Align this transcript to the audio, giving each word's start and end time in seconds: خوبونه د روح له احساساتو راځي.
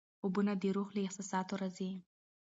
خوبونه 0.19 0.53
د 0.61 0.63
روح 0.75 0.89
له 0.95 1.01
احساساتو 1.05 1.53
راځي. 1.61 1.91